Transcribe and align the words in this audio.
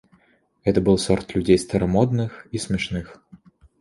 Это 0.63 0.81
был 0.81 0.97
сорт 0.97 1.35
людей 1.35 1.59
старомодных 1.59 2.47
и 2.51 2.57
смешных. 2.57 3.21